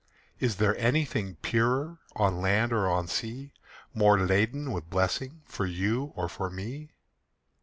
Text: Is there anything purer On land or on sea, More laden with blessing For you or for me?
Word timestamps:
Is 0.39 0.55
there 0.55 0.75
anything 0.79 1.35
purer 1.43 1.99
On 2.15 2.41
land 2.41 2.73
or 2.73 2.89
on 2.89 3.07
sea, 3.07 3.53
More 3.93 4.17
laden 4.19 4.71
with 4.71 4.89
blessing 4.89 5.43
For 5.45 5.67
you 5.67 6.11
or 6.15 6.27
for 6.27 6.49
me? 6.49 6.89